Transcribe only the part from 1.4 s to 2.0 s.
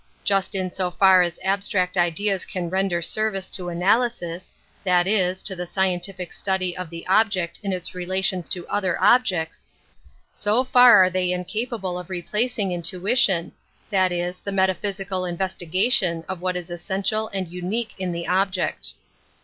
abstract